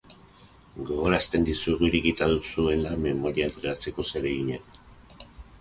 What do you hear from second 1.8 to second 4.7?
irekita duzuela memoria entregatzeko zeregina.